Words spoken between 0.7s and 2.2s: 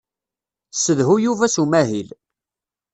Ssedhu Yuba s umahil.